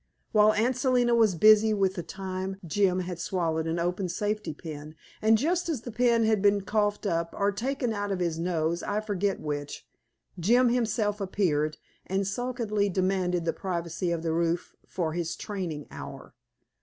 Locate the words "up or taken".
7.05-7.93